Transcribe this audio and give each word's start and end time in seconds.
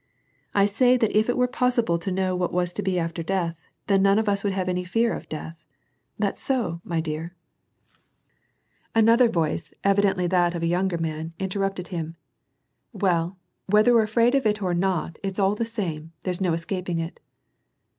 "I 0.55 0.65
say 0.65 0.97
that 0.97 1.15
if 1.15 1.29
it 1.29 1.37
were 1.37 1.47
possi 1.47 1.85
ble 1.85 1.99
to 1.99 2.09
know 2.11 2.35
what 2.35 2.51
was 2.51 2.73
to 2.73 2.81
be 2.81 2.97
after 2.97 3.21
death, 3.21 3.67
then 3.85 4.01
none 4.01 4.17
of 4.17 4.27
us 4.27 4.43
would 4.43 4.51
have 4.51 4.67
any 4.67 4.83
fear 4.83 5.13
of 5.13 5.29
death. 5.29 5.63
That's 6.17 6.41
so, 6.41 6.81
my 6.83 7.01
dear."• 7.01 7.21
Qolvbchik, 7.25 7.97
WAR 7.99 8.93
AND 8.95 9.07
PEACE. 9.07 9.23
211 9.29 9.29
Another 9.29 9.29
Toice, 9.53 9.73
evidently 9.83 10.25
that 10.25 10.55
of 10.55 10.63
a 10.63 10.65
younger 10.65 10.97
man, 10.97 11.33
intemipted 11.39 11.87
him, 11.89 12.15
—"Well, 13.03 13.37
whether 13.67 13.93
we're 13.93 14.01
afraid 14.01 14.33
of 14.33 14.47
it 14.47 14.59
or 14.63 14.73
not, 14.73 15.19
it's 15.21 15.37
all 15.37 15.53
the 15.53 15.65
same, 15.65 16.13
there's 16.23 16.41
no 16.41 16.53
escaping 16.53 16.97
it." 16.97 17.19